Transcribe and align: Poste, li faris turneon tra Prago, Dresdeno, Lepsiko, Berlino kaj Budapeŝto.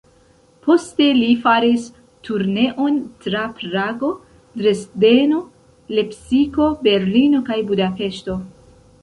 Poste, 0.67 1.07
li 1.17 1.27
faris 1.43 1.83
turneon 2.27 2.97
tra 3.25 3.43
Prago, 3.59 4.09
Dresdeno, 4.63 5.43
Lepsiko, 5.99 6.71
Berlino 6.91 7.45
kaj 7.53 7.61
Budapeŝto. 7.71 8.41